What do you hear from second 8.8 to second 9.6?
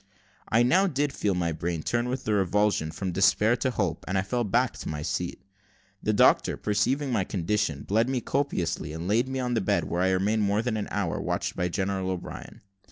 and laid me on